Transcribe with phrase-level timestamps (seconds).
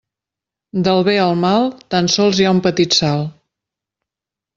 [0.85, 3.29] Del bé al mal tan sols hi ha un petit salt.